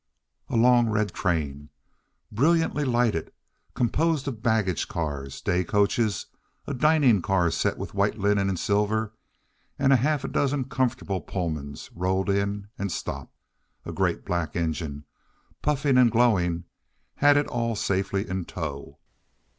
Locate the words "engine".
14.55-15.05